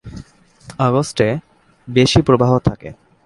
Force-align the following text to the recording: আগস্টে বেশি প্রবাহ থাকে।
আগস্টে 0.79 1.27
বেশি 1.87 2.19
প্রবাহ 2.21 2.51
থাকে। 2.59 2.89